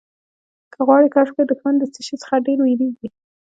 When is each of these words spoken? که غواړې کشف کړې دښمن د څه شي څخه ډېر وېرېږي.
که 0.73 0.79
غواړې 0.87 1.09
کشف 1.15 1.33
کړې 1.35 1.45
دښمن 1.47 1.75
د 1.79 1.83
څه 1.93 2.01
شي 2.07 2.15
څخه 2.23 2.35
ډېر 2.45 2.59
وېرېږي. 2.61 3.07